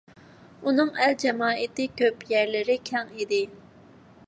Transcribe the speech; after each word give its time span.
ئۇنىڭ 0.69 0.87
ئەل-جامائىتى 1.03 1.85
كۆپ، 2.01 2.25
يەرلىرى 2.33 2.81
كەڭ 2.93 3.15
ئىدى. 3.21 3.43